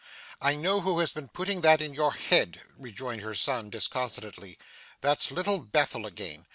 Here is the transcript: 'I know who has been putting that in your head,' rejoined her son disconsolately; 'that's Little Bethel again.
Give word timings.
'I 0.41 0.55
know 0.55 0.81
who 0.81 0.97
has 0.97 1.13
been 1.13 1.27
putting 1.27 1.61
that 1.61 1.79
in 1.79 1.93
your 1.93 2.11
head,' 2.13 2.61
rejoined 2.75 3.21
her 3.21 3.35
son 3.35 3.69
disconsolately; 3.69 4.57
'that's 5.01 5.29
Little 5.29 5.59
Bethel 5.59 6.07
again. 6.07 6.47